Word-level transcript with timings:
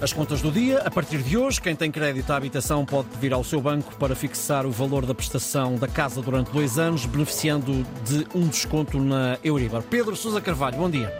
As 0.00 0.12
contas 0.12 0.40
do 0.40 0.52
dia, 0.52 0.78
a 0.78 0.90
partir 0.92 1.20
de 1.24 1.36
hoje, 1.36 1.60
quem 1.60 1.74
tem 1.74 1.90
crédito 1.90 2.30
à 2.30 2.36
habitação 2.36 2.86
pode 2.86 3.08
pedir 3.08 3.32
ao 3.32 3.42
seu 3.42 3.60
banco 3.60 3.96
para 3.96 4.14
fixar 4.14 4.64
o 4.64 4.70
valor 4.70 5.04
da 5.04 5.12
prestação 5.12 5.74
da 5.74 5.88
casa 5.88 6.22
durante 6.22 6.52
dois 6.52 6.78
anos, 6.78 7.04
beneficiando 7.04 7.84
de 8.06 8.24
um 8.32 8.46
desconto 8.46 9.00
na 9.00 9.36
Euribor. 9.42 9.82
Pedro 9.82 10.14
Sousa 10.14 10.40
Carvalho, 10.40 10.78
bom 10.78 10.88
dia. 10.88 11.12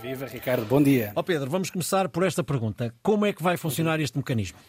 Viva, 0.00 0.26
Ricardo, 0.26 0.64
bom 0.64 0.80
dia. 0.80 1.10
Ó 1.16 1.20
oh 1.20 1.24
Pedro, 1.24 1.50
vamos 1.50 1.70
começar 1.70 2.08
por 2.08 2.22
esta 2.22 2.44
pergunta. 2.44 2.94
Como 3.02 3.26
é 3.26 3.32
que 3.32 3.42
vai 3.42 3.56
funcionar 3.56 3.98
este 3.98 4.16
mecanismo? 4.16 4.60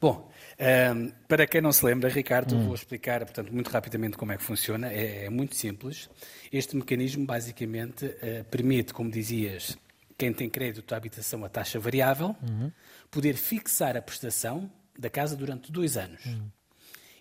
Bom, 0.00 0.28
um, 0.58 0.64
ehm, 0.64 1.12
para 1.28 1.46
quem 1.46 1.60
não 1.60 1.70
se 1.70 1.86
lembra, 1.86 2.08
Ricardo, 2.08 2.56
hum. 2.56 2.64
vou 2.64 2.74
explicar, 2.74 3.20
portanto, 3.20 3.54
muito 3.54 3.70
rapidamente 3.70 4.16
como 4.16 4.32
é 4.32 4.36
que 4.36 4.42
funciona. 4.42 4.92
É, 4.92 5.26
é 5.26 5.30
muito 5.30 5.54
simples. 5.54 6.10
Este 6.52 6.74
mecanismo, 6.74 7.24
basicamente, 7.24 8.04
uh, 8.04 8.44
permite, 8.50 8.92
como 8.92 9.08
dizias, 9.08 9.78
quem 10.18 10.32
tem 10.32 10.50
crédito 10.50 10.92
à 10.92 10.96
habitação 10.96 11.44
a 11.44 11.48
taxa 11.48 11.78
variável, 11.78 12.34
uhum. 12.42 12.72
poder 13.08 13.34
fixar 13.36 13.96
a 13.96 14.02
prestação 14.02 14.68
da 14.98 15.08
casa 15.08 15.36
durante 15.36 15.70
dois 15.70 15.96
anos. 15.96 16.26
Uhum. 16.26 16.50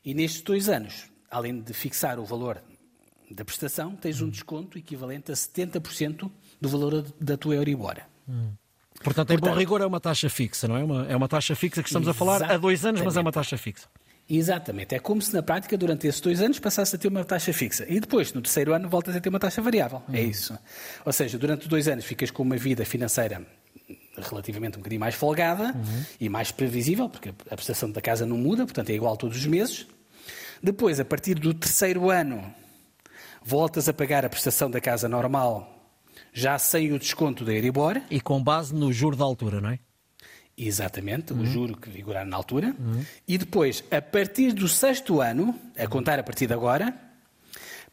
E 0.03 0.15
nestes 0.15 0.41
dois 0.41 0.67
anos, 0.67 1.07
além 1.29 1.61
de 1.61 1.73
fixar 1.73 2.19
o 2.19 2.25
valor 2.25 2.61
da 3.29 3.45
prestação, 3.45 3.95
tens 3.95 4.19
um 4.19 4.29
desconto 4.29 4.79
equivalente 4.79 5.31
a 5.31 5.35
70% 5.35 6.31
do 6.59 6.69
valor 6.69 7.03
da 7.21 7.37
tua 7.37 7.55
Euribor. 7.55 7.97
Uhum. 8.27 8.53
Portanto, 9.03 9.31
em 9.31 9.37
bom 9.37 9.53
rigor, 9.53 9.79
é 9.81 9.85
uma 9.85 9.99
taxa 9.99 10.27
fixa, 10.27 10.67
não 10.67 10.75
é? 10.75 10.83
Uma, 10.83 11.07
é 11.07 11.15
uma 11.15 11.27
taxa 11.27 11.55
fixa 11.55 11.83
que 11.83 11.89
estamos 11.89 12.07
a 12.07 12.13
falar 12.15 12.43
há 12.51 12.57
dois 12.57 12.83
anos, 12.83 13.01
mas 13.01 13.15
é 13.15 13.21
uma 13.21 13.31
taxa 13.31 13.57
fixa. 13.57 13.87
Exatamente. 14.29 14.93
É 14.93 14.99
como 14.99 15.21
se 15.21 15.33
na 15.33 15.41
prática, 15.41 15.77
durante 15.77 16.05
esses 16.05 16.19
dois 16.19 16.41
anos, 16.41 16.59
passasse 16.59 16.95
a 16.95 16.99
ter 16.99 17.07
uma 17.07 17.23
taxa 17.23 17.53
fixa. 17.53 17.85
E 17.87 17.99
depois, 17.99 18.33
no 18.33 18.41
terceiro 18.41 18.73
ano, 18.73 18.89
voltas 18.89 19.15
a 19.15 19.21
ter 19.21 19.29
uma 19.29 19.39
taxa 19.39 19.61
variável. 19.61 20.01
É 20.09 20.11
uhum. 20.11 20.17
É 20.17 20.21
isso. 20.21 20.57
Ou 21.05 21.13
seja, 21.13 21.37
durante 21.37 21.67
dois 21.67 21.87
anos 21.87 22.03
ficas 22.03 22.29
com 22.29 22.43
uma 22.43 22.57
vida 22.57 22.83
financeira 22.83 23.45
relativamente 24.17 24.77
um 24.77 24.79
bocadinho 24.79 24.99
mais 24.99 25.15
folgada 25.15 25.65
uhum. 25.75 26.03
e 26.19 26.27
mais 26.27 26.51
previsível, 26.51 27.07
porque 27.07 27.29
a 27.49 27.55
prestação 27.55 27.91
da 27.91 28.01
casa 28.01 28.25
não 28.25 28.37
muda, 28.37 28.65
portanto 28.65 28.89
é 28.89 28.93
igual 28.93 29.15
todos 29.15 29.37
os 29.37 29.45
meses. 29.45 29.87
Depois, 30.61 30.99
a 30.99 31.05
partir 31.05 31.35
do 31.35 31.53
terceiro 31.53 32.09
ano, 32.09 32.43
voltas 33.43 33.87
a 33.87 33.93
pagar 33.93 34.25
a 34.25 34.29
prestação 34.29 34.69
da 34.69 34.81
casa 34.81 35.07
normal, 35.07 35.93
já 36.33 36.57
sem 36.57 36.91
o 36.91 36.99
desconto 36.99 37.45
da 37.45 37.53
Euribor. 37.53 38.01
E 38.09 38.19
com 38.19 38.43
base 38.43 38.73
no 38.73 38.91
juro 38.91 39.15
da 39.15 39.23
altura, 39.23 39.61
não 39.61 39.69
é? 39.69 39.79
Exatamente, 40.57 41.33
uhum. 41.33 41.41
o 41.41 41.45
juro 41.45 41.77
que 41.77 41.87
vigorar 41.87 42.25
na 42.25 42.35
altura. 42.35 42.75
Uhum. 42.79 43.05
E 43.27 43.37
depois, 43.37 43.83
a 43.91 44.01
partir 44.01 44.53
do 44.53 44.67
sexto 44.67 45.21
ano, 45.21 45.53
a 45.77 45.85
contar 45.85 46.17
a 46.17 46.23
partir 46.23 46.47
de 46.47 46.53
agora, 46.53 46.93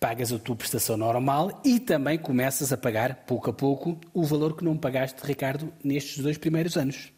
pagas 0.00 0.32
a 0.32 0.38
tua 0.38 0.56
prestação 0.56 0.96
normal 0.96 1.60
e 1.62 1.78
também 1.78 2.18
começas 2.18 2.72
a 2.72 2.76
pagar, 2.76 3.24
pouco 3.26 3.50
a 3.50 3.52
pouco, 3.52 4.00
o 4.14 4.24
valor 4.24 4.56
que 4.56 4.64
não 4.64 4.78
pagaste, 4.78 5.20
Ricardo, 5.26 5.72
nestes 5.84 6.22
dois 6.22 6.38
primeiros 6.38 6.76
anos. 6.78 7.12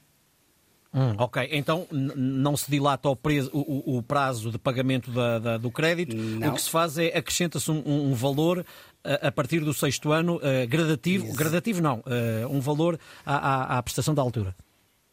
Hum, 0.92 1.14
ok, 1.18 1.48
então 1.52 1.86
não 1.90 2.56
se 2.56 2.70
dilata 2.70 3.08
o, 3.08 3.14
preso, 3.14 3.50
o, 3.52 3.98
o 3.98 4.02
prazo 4.02 4.50
de 4.50 4.58
pagamento 4.58 5.10
da, 5.10 5.38
da, 5.38 5.58
do 5.58 5.70
crédito, 5.70 6.16
não. 6.16 6.48
o 6.48 6.54
que 6.54 6.62
se 6.62 6.70
faz 6.70 6.96
é 6.96 7.08
acrescenta-se 7.08 7.70
um, 7.70 7.82
um, 7.86 8.14
valor 8.14 8.64
a, 9.04 9.28
a, 9.28 9.32
partir 9.32 9.60
do 9.60 9.74
sexto 9.74 10.10
ano, 10.10 10.36
uh, 10.36 10.66
gradativo, 10.66 11.26
Isso. 11.26 11.36
gradativo 11.36 11.82
não, 11.82 11.98
uh, 11.98 12.48
um 12.48 12.60
valor 12.60 12.98
à, 13.26 13.36
à, 13.36 13.78
à 13.78 13.82
prestação 13.82 14.14
da 14.14 14.22
altura. 14.22 14.56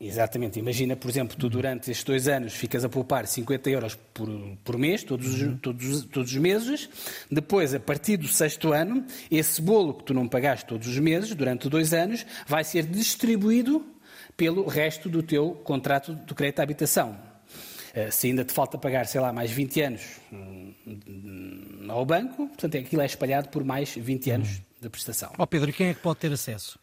Exatamente. 0.06 0.60
Imagina, 0.60 0.98
por 0.98 1.10
exemplo, 1.10 1.38
tu 1.38 1.50
durante 1.50 1.90
estes 1.90 2.04
dois 2.04 2.28
anos 2.28 2.54
ficas 2.54 2.84
a 2.84 2.90
poupar 2.90 3.26
50 3.26 3.70
euros 3.70 3.96
por, 4.14 4.28
por 4.62 4.78
mês, 4.78 5.02
todos, 5.02 5.42
uhum. 5.42 5.58
todos, 5.58 6.06
todos 6.06 6.30
os 6.30 6.38
meses. 6.38 6.90
Depois, 7.32 7.74
a 7.74 7.80
partir 7.80 8.18
do 8.18 8.28
sexto 8.28 8.74
ano, 8.74 9.06
esse 9.32 9.62
bolo 9.62 9.94
que 9.94 10.04
tu 10.04 10.14
não 10.14 10.28
pagaste 10.28 10.66
todos 10.66 10.90
os 10.90 11.00
meses, 11.00 11.34
durante 11.34 11.70
dois 11.70 11.94
anos, 11.94 12.26
vai 12.46 12.66
ser 12.66 12.86
distribuído 12.86 13.86
pelo 14.36 14.68
resto 14.68 15.08
do 15.08 15.24
teu 15.24 15.52
contrato 15.64 16.14
de 16.14 16.34
crédito 16.34 16.60
à 16.60 16.64
habitação. 16.64 17.18
Eh, 17.94 18.12
se 18.12 18.28
ainda 18.28 18.44
te 18.44 18.52
falta 18.52 18.78
pagar, 18.78 19.06
sei 19.06 19.22
lá, 19.22 19.32
mais 19.32 19.52
20 19.52 19.82
anos 19.82 20.02
hum, 20.34 20.74
ao 21.88 22.06
banco, 22.06 22.48
portanto, 22.48 22.76
aquilo 22.76 23.02
é 23.02 23.06
espalhado 23.06 23.48
por 23.48 23.64
mais 23.64 23.96
20 23.96 24.32
anos 24.32 24.50
uhum. 24.50 24.64
de 24.82 24.90
prestação. 24.90 25.32
Ó 25.38 25.44
oh 25.44 25.48
Pedro, 25.48 25.72
quem 25.72 25.88
é 25.88 25.94
que 25.94 26.02
pode 26.02 26.20
ter 26.20 26.34
acesso? 26.34 26.83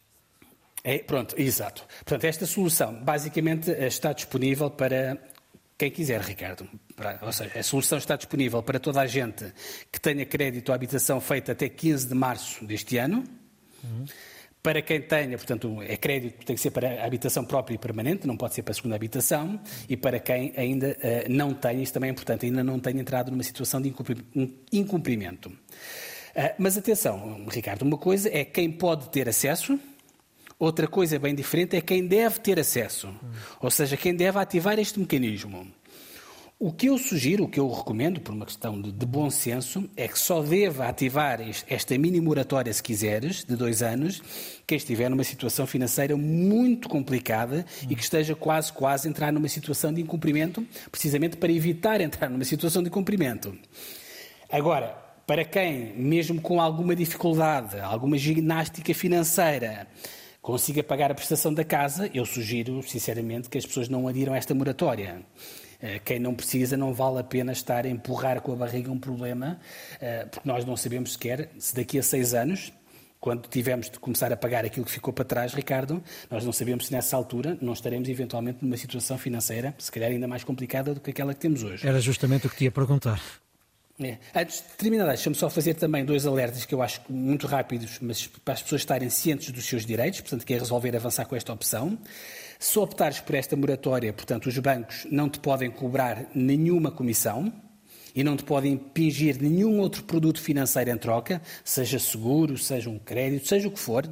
É, 0.83 0.99
pronto, 0.99 1.35
exato. 1.39 1.85
Portanto, 2.03 2.25
esta 2.25 2.45
solução 2.45 2.93
basicamente 3.03 3.69
está 3.71 4.13
disponível 4.13 4.69
para 4.69 5.17
quem 5.77 5.91
quiser, 5.91 6.21
Ricardo. 6.21 6.67
Para, 6.95 7.19
ou 7.21 7.31
seja, 7.31 7.57
a 7.57 7.63
solução 7.63 7.97
está 7.97 8.15
disponível 8.15 8.61
para 8.61 8.79
toda 8.79 9.01
a 9.01 9.07
gente 9.07 9.51
que 9.91 9.99
tenha 9.99 10.25
crédito 10.25 10.71
à 10.71 10.75
habitação 10.75 11.19
feito 11.19 11.51
até 11.51 11.67
15 11.69 12.07
de 12.07 12.13
março 12.13 12.65
deste 12.65 12.97
ano. 12.97 13.23
Uhum. 13.83 14.05
Para 14.61 14.79
quem 14.83 15.01
tenha, 15.01 15.35
portanto, 15.37 15.81
é 15.81 15.97
crédito, 15.97 16.45
tem 16.45 16.55
que 16.55 16.61
ser 16.61 16.69
para 16.69 17.01
a 17.01 17.05
habitação 17.05 17.43
própria 17.43 17.73
e 17.73 17.77
permanente, 17.79 18.27
não 18.27 18.37
pode 18.37 18.53
ser 18.53 18.61
para 18.61 18.73
a 18.73 18.75
segunda 18.75 18.95
habitação. 18.95 19.59
E 19.89 19.97
para 19.97 20.19
quem 20.19 20.53
ainda 20.55 20.89
uh, 20.99 21.31
não 21.31 21.51
tem, 21.51 21.81
isso 21.81 21.93
também 21.93 22.09
é 22.09 22.11
importante, 22.11 22.45
ainda 22.45 22.63
não 22.63 22.79
tenha 22.79 23.01
entrado 23.01 23.31
numa 23.31 23.41
situação 23.41 23.81
de 23.81 23.91
incumprimento. 24.71 25.49
Uh, 25.49 26.53
mas 26.59 26.77
atenção, 26.77 27.43
Ricardo, 27.49 27.81
uma 27.81 27.97
coisa 27.97 28.29
é 28.31 28.45
quem 28.45 28.71
pode 28.71 29.09
ter 29.09 29.27
acesso 29.27 29.79
Outra 30.61 30.87
coisa 30.87 31.17
bem 31.17 31.33
diferente 31.33 31.75
é 31.75 31.81
quem 31.81 32.05
deve 32.05 32.39
ter 32.39 32.59
acesso, 32.59 33.09
ou 33.59 33.71
seja, 33.71 33.97
quem 33.97 34.15
deve 34.15 34.37
ativar 34.37 34.77
este 34.77 34.99
mecanismo. 34.99 35.65
O 36.59 36.71
que 36.71 36.85
eu 36.85 36.99
sugiro, 36.99 37.45
o 37.45 37.49
que 37.49 37.59
eu 37.59 37.67
recomendo, 37.67 38.21
por 38.21 38.31
uma 38.31 38.45
questão 38.45 38.79
de, 38.79 38.91
de 38.91 39.03
bom 39.07 39.27
senso, 39.31 39.89
é 39.97 40.07
que 40.07 40.19
só 40.19 40.43
deva 40.43 40.85
ativar 40.85 41.39
esta 41.67 41.97
mini 41.97 42.21
moratória, 42.21 42.71
se 42.71 42.83
quiseres, 42.83 43.43
de 43.43 43.55
dois 43.55 43.81
anos, 43.81 44.21
quem 44.67 44.77
estiver 44.77 45.09
numa 45.09 45.23
situação 45.23 45.65
financeira 45.65 46.15
muito 46.15 46.87
complicada 46.87 47.65
e 47.89 47.95
que 47.95 48.03
esteja 48.03 48.35
quase, 48.35 48.71
quase 48.71 49.07
a 49.07 49.09
entrar 49.09 49.33
numa 49.33 49.49
situação 49.49 49.91
de 49.91 49.99
incumprimento, 49.99 50.63
precisamente 50.91 51.37
para 51.37 51.51
evitar 51.51 52.01
entrar 52.01 52.29
numa 52.29 52.45
situação 52.45 52.83
de 52.83 52.89
incumprimento. 52.89 53.57
Agora, 54.47 54.95
para 55.25 55.43
quem, 55.43 55.95
mesmo 55.97 56.39
com 56.39 56.61
alguma 56.61 56.95
dificuldade, 56.95 57.79
alguma 57.79 58.15
ginástica 58.15 58.93
financeira, 58.93 59.87
consiga 60.41 60.83
pagar 60.83 61.11
a 61.11 61.15
prestação 61.15 61.53
da 61.53 61.63
casa, 61.63 62.09
eu 62.13 62.25
sugiro, 62.25 62.81
sinceramente, 62.83 63.49
que 63.49 63.57
as 63.57 63.65
pessoas 63.65 63.87
não 63.87 64.07
adiram 64.07 64.33
a 64.33 64.37
esta 64.37 64.55
moratória. 64.55 65.21
Eh, 65.81 65.99
quem 65.99 66.19
não 66.19 66.33
precisa, 66.33 66.75
não 66.75 66.93
vale 66.93 67.19
a 67.19 67.23
pena 67.23 67.51
estar 67.51 67.85
a 67.85 67.89
empurrar 67.89 68.41
com 68.41 68.51
a 68.51 68.55
barriga 68.55 68.91
um 68.91 68.99
problema, 68.99 69.59
eh, 69.99 70.25
porque 70.25 70.47
nós 70.47 70.65
não 70.65 70.75
sabemos 70.75 71.13
sequer 71.13 71.49
se 71.57 71.75
daqui 71.75 71.99
a 71.99 72.03
seis 72.03 72.33
anos, 72.33 72.73
quando 73.19 73.47
tivermos 73.47 73.89
de 73.89 73.99
começar 73.99 74.33
a 74.33 74.35
pagar 74.35 74.65
aquilo 74.65 74.83
que 74.83 74.91
ficou 74.91 75.13
para 75.13 75.23
trás, 75.23 75.53
Ricardo, 75.53 76.03
nós 76.29 76.43
não 76.43 76.51
sabemos 76.51 76.87
se 76.87 76.91
nessa 76.91 77.15
altura 77.15 77.55
não 77.61 77.73
estaremos 77.73 78.09
eventualmente 78.09 78.63
numa 78.63 78.77
situação 78.77 79.17
financeira, 79.17 79.75
se 79.77 79.91
calhar 79.91 80.09
ainda 80.09 80.27
mais 80.27 80.43
complicada 80.43 80.95
do 80.95 80.99
que 80.99 81.11
aquela 81.11 81.33
que 81.35 81.39
temos 81.39 81.61
hoje. 81.61 81.87
Era 81.87 81.99
justamente 81.99 82.47
o 82.47 82.49
que 82.49 82.55
te 82.57 82.63
ia 82.63 82.71
perguntar. 82.71 83.21
É. 83.99 84.17
Antes 84.33 84.57
de 84.57 84.77
terminar, 84.77 85.07
deixa-me 85.07 85.35
só 85.35 85.49
fazer 85.49 85.75
também 85.75 86.03
dois 86.03 86.25
alertas 86.25 86.65
que 86.65 86.73
eu 86.73 86.81
acho 86.81 87.01
muito 87.09 87.45
rápidos, 87.45 87.99
mas 88.01 88.25
para 88.25 88.53
as 88.53 88.61
pessoas 88.61 88.81
estarem 88.81 89.09
cientes 89.09 89.51
dos 89.51 89.65
seus 89.65 89.85
direitos, 89.85 90.21
portanto, 90.21 90.45
que 90.45 90.53
é 90.53 90.57
resolver 90.57 90.95
avançar 90.95 91.25
com 91.25 91.35
esta 91.35 91.53
opção. 91.53 91.97
Se 92.57 92.79
optares 92.79 93.19
por 93.19 93.35
esta 93.35 93.55
moratória, 93.55 94.11
portanto, 94.13 94.47
os 94.47 94.57
bancos 94.57 95.05
não 95.11 95.29
te 95.29 95.39
podem 95.39 95.69
cobrar 95.69 96.25
nenhuma 96.33 96.91
comissão 96.91 97.51
e 98.15 98.23
não 98.23 98.35
te 98.35 98.43
podem 98.43 98.73
impingir 98.73 99.41
nenhum 99.41 99.79
outro 99.79 100.03
produto 100.03 100.41
financeiro 100.41 100.89
em 100.89 100.97
troca, 100.97 101.41
seja 101.63 101.99
seguro, 101.99 102.57
seja 102.57 102.89
um 102.89 102.99
crédito, 102.99 103.47
seja 103.47 103.67
o 103.67 103.71
que 103.71 103.79
for. 103.79 104.09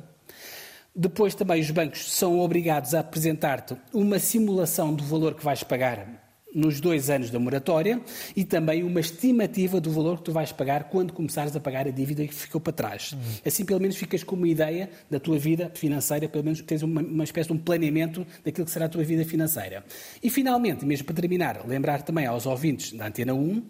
Depois 0.95 1.35
também 1.35 1.61
os 1.61 1.71
bancos 1.71 2.11
são 2.11 2.39
obrigados 2.39 2.93
a 2.93 2.99
apresentar-te 2.99 3.75
uma 3.93 4.19
simulação 4.19 4.93
do 4.93 5.03
valor 5.03 5.35
que 5.35 5.43
vais 5.43 5.63
pagar 5.63 6.28
nos 6.53 6.79
dois 6.79 7.09
anos 7.09 7.29
da 7.29 7.39
moratória 7.39 8.01
e 8.35 8.43
também 8.43 8.83
uma 8.83 8.99
estimativa 8.99 9.79
do 9.79 9.91
valor 9.91 10.17
que 10.17 10.23
tu 10.23 10.31
vais 10.31 10.51
pagar 10.51 10.85
quando 10.85 11.13
começares 11.13 11.55
a 11.55 11.59
pagar 11.59 11.87
a 11.87 11.91
dívida 11.91 12.25
que 12.25 12.33
ficou 12.33 12.59
para 12.59 12.73
trás. 12.73 13.13
Uhum. 13.13 13.19
Assim, 13.45 13.65
pelo 13.65 13.79
menos, 13.79 13.95
ficas 13.95 14.23
com 14.23 14.35
uma 14.35 14.47
ideia 14.47 14.89
da 15.09 15.19
tua 15.19 15.37
vida 15.37 15.71
financeira, 15.75 16.27
pelo 16.27 16.43
menos 16.43 16.61
tens 16.61 16.81
uma, 16.81 17.01
uma 17.01 17.23
espécie 17.23 17.47
de 17.47 17.53
um 17.53 17.57
planeamento 17.57 18.25
daquilo 18.43 18.65
que 18.65 18.71
será 18.71 18.85
a 18.85 18.89
tua 18.89 19.03
vida 19.03 19.23
financeira. 19.25 19.83
E, 20.21 20.29
finalmente, 20.29 20.85
mesmo 20.85 21.05
para 21.05 21.15
terminar, 21.15 21.67
lembrar 21.67 22.01
também 22.01 22.25
aos 22.25 22.45
ouvintes 22.45 22.93
da 22.93 23.07
Antena 23.07 23.33
1 23.33 23.63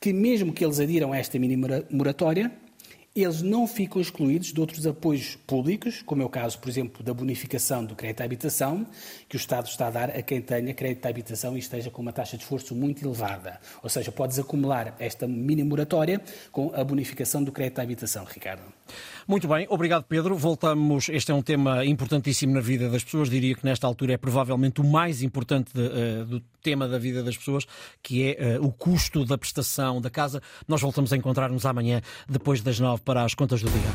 que, 0.00 0.12
mesmo 0.12 0.52
que 0.52 0.64
eles 0.64 0.80
adiram 0.80 1.12
a 1.12 1.18
esta 1.18 1.38
mini 1.38 1.56
moratória, 1.90 2.50
eles 3.14 3.42
não 3.42 3.66
ficam 3.66 4.02
excluídos 4.02 4.52
de 4.52 4.60
outros 4.60 4.86
apoios 4.86 5.36
públicos, 5.46 6.02
como 6.02 6.22
é 6.22 6.24
o 6.24 6.28
caso, 6.28 6.58
por 6.58 6.68
exemplo, 6.68 7.02
da 7.02 7.14
bonificação 7.14 7.84
do 7.84 7.94
crédito 7.94 8.22
à 8.22 8.24
habitação, 8.24 8.84
que 9.28 9.36
o 9.36 9.38
Estado 9.38 9.66
está 9.68 9.86
a 9.86 9.90
dar 9.90 10.10
a 10.10 10.20
quem 10.20 10.40
tenha 10.40 10.74
crédito 10.74 11.06
à 11.06 11.10
habitação 11.10 11.54
e 11.56 11.60
esteja 11.60 11.90
com 11.90 12.02
uma 12.02 12.12
taxa 12.12 12.36
de 12.36 12.42
esforço 12.42 12.74
muito 12.74 13.06
elevada. 13.06 13.60
Ou 13.82 13.88
seja, 13.88 14.10
podes 14.10 14.38
acumular 14.38 14.96
esta 14.98 15.28
mini 15.28 15.62
moratória 15.62 16.20
com 16.50 16.72
a 16.74 16.82
bonificação 16.82 17.44
do 17.44 17.52
crédito 17.52 17.78
à 17.78 17.82
habitação, 17.82 18.24
Ricardo. 18.24 18.64
Muito 19.26 19.48
bem, 19.48 19.66
obrigado 19.70 20.04
Pedro. 20.04 20.36
Voltamos. 20.36 21.08
Este 21.08 21.32
é 21.32 21.34
um 21.34 21.42
tema 21.42 21.84
importantíssimo 21.84 22.52
na 22.52 22.60
vida 22.60 22.88
das 22.88 23.02
pessoas. 23.02 23.30
Diria 23.30 23.54
que 23.54 23.64
nesta 23.64 23.86
altura 23.86 24.14
é 24.14 24.16
provavelmente 24.16 24.80
o 24.80 24.84
mais 24.84 25.22
importante 25.22 25.72
de, 25.72 25.80
uh, 25.80 26.24
do 26.26 26.40
tema 26.62 26.86
da 26.86 26.98
vida 26.98 27.22
das 27.22 27.36
pessoas, 27.36 27.66
que 28.02 28.22
é 28.22 28.58
uh, 28.58 28.64
o 28.64 28.72
custo 28.72 29.24
da 29.24 29.38
prestação 29.38 30.00
da 30.00 30.10
casa. 30.10 30.42
Nós 30.68 30.80
voltamos 30.80 31.12
a 31.12 31.16
encontrar-nos 31.16 31.64
amanhã, 31.64 32.00
depois 32.28 32.60
das 32.60 32.78
nove, 32.78 33.02
para 33.02 33.24
as 33.24 33.34
contas 33.34 33.62
do 33.62 33.70
dia. 33.70 33.94